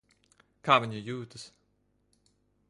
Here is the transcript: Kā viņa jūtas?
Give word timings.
Kā 0.69 0.77
viņa 0.85 1.01
jūtas? 1.11 1.45